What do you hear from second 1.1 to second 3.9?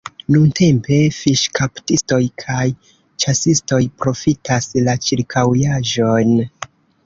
fiŝkaptistoj kaj ĉasistoj